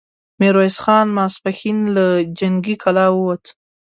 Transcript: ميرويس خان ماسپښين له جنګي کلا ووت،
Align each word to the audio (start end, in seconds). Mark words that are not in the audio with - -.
ميرويس 0.39 0.77
خان 0.83 1.07
ماسپښين 1.17 1.77
له 1.95 2.05
جنګي 2.39 2.75
کلا 2.83 3.05
ووت، 3.11 3.43